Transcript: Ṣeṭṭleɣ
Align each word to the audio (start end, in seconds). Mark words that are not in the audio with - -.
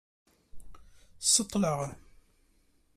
Ṣeṭṭleɣ 1.33 1.79